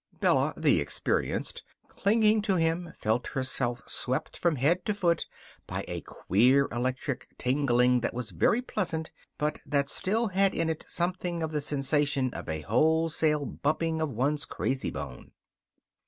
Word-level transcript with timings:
Bella, 0.19 0.55
the 0.57 0.79
experienced, 0.81 1.63
clinging 1.87 2.41
to 2.41 2.55
him, 2.55 2.91
felt 2.97 3.27
herself 3.27 3.83
swept 3.85 4.35
from 4.35 4.55
head 4.55 4.83
to 4.87 4.95
foot 4.95 5.27
by 5.67 5.85
a 5.87 6.01
queer 6.01 6.67
electric 6.71 7.27
tingling 7.37 7.99
that 7.99 8.11
was 8.15 8.31
very 8.31 8.63
pleasant 8.63 9.11
but 9.37 9.59
that 9.63 9.91
still 9.91 10.29
had 10.29 10.55
in 10.55 10.69
it 10.71 10.85
something 10.87 11.43
of 11.43 11.51
the 11.51 11.61
sensation 11.61 12.33
of 12.33 12.49
a 12.49 12.61
wholesale 12.61 13.45
bumping 13.45 14.01
of 14.01 14.09
one's 14.09 14.45
crazy 14.45 14.89
bone. 14.89 15.33